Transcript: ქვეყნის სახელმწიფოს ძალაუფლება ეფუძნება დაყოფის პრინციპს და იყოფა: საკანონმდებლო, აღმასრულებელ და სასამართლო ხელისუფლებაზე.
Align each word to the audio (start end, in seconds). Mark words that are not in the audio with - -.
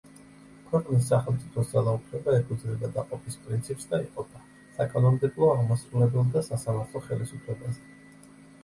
ქვეყნის 0.69 1.09
სახელმწიფოს 1.11 1.69
ძალაუფლება 1.73 2.33
ეფუძნება 2.37 2.91
დაყოფის 2.97 3.37
პრინციპს 3.43 3.87
და 3.93 4.01
იყოფა: 4.07 4.43
საკანონმდებლო, 4.81 5.53
აღმასრულებელ 5.59 6.37
და 6.39 6.47
სასამართლო 6.51 7.05
ხელისუფლებაზე. 7.11 8.37